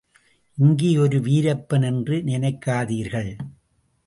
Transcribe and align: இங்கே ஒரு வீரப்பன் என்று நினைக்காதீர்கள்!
இங்கே 0.57 0.97
ஒரு 0.97 1.17
வீரப்பன் 1.19 1.85
என்று 1.85 2.17
நினைக்காதீர்கள்! 2.17 3.31